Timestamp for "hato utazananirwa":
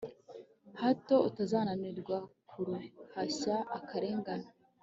0.81-2.17